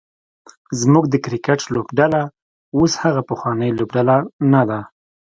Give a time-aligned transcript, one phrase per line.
[0.79, 2.21] زمونږ د کرکټ لوبډله
[2.77, 4.15] اوس هغه پخوانۍ لوبډله
[4.53, 4.79] نده